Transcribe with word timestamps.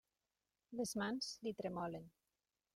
Les 0.79 0.95
mans 1.03 1.29
li 1.45 1.55
tremolen. 1.63 2.13